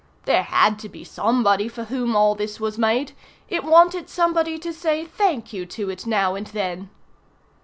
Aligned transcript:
"There 0.25 0.41
had 0.41 0.79
to 0.79 0.89
be 0.89 1.03
somebody 1.03 1.67
for 1.67 1.83
whom 1.83 2.15
all 2.15 2.33
this 2.33 2.59
was 2.59 2.79
made. 2.79 3.11
It 3.49 3.63
wanted 3.63 4.09
somebody 4.09 4.57
to 4.57 4.73
say 4.73 5.05
thank 5.05 5.53
you 5.53 5.67
to 5.67 5.91
it 5.91 6.07
now 6.07 6.33
and 6.33 6.47
then." 6.47 6.89